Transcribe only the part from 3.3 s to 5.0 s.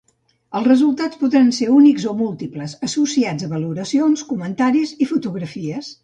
a valoracions, comentaris